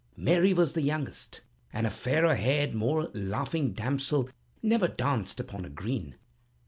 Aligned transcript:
Mary 0.17 0.51
was 0.51 0.73
the 0.73 0.81
youngest, 0.81 1.41
and 1.71 1.85
a 1.85 1.91
fairer 1.91 2.33
haired, 2.33 2.73
more 2.73 3.03
laughing 3.13 3.71
damsel 3.71 4.27
never 4.63 4.87
danced 4.87 5.39
upon 5.39 5.63
a 5.63 5.69
green. 5.69 6.15